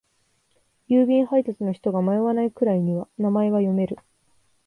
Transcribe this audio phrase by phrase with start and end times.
[0.89, 3.99] 郵便配達の人が迷わないくらいには名前は読める。